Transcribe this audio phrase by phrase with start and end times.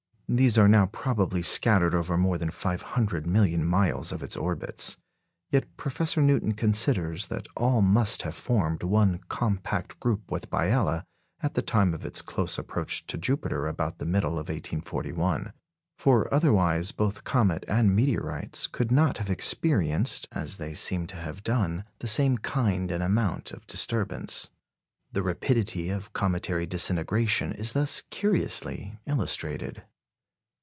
[0.33, 4.95] These are now probably scattered over more than five hundred million miles of its orbits;
[5.49, 11.03] yet Professor Newton considers that all must have formed one compact group with Biela
[11.43, 15.51] at the time of its close approach to Jupiter about the middle of 1841.
[15.99, 21.43] For otherwise both comet and meteorites could not have experienced, as they seem to have
[21.43, 24.49] done, the same kind and amount of disturbance.
[25.11, 29.83] The rapidity of cometary disintegration is thus curiously illustrated.